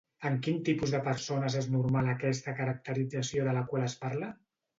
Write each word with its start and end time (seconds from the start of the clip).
En 0.27 0.37
quin 0.45 0.55
tipus 0.69 0.93
de 0.95 1.01
persones 1.07 1.57
és 1.59 1.67
normal 1.73 2.09
aquesta 2.15 2.55
caracterització 2.61 3.45
de 3.51 3.55
la 3.61 3.63
qual 3.71 3.87
es 3.91 3.99
parla? 4.07 4.33